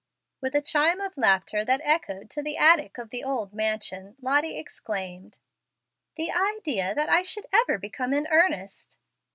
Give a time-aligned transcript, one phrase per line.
[0.41, 4.57] With a chime of laughter that echoed to the attic of the old mansion, Lottie
[4.57, 5.37] exclaimed,
[6.15, 8.97] "The idea that I could ever become in earnest!"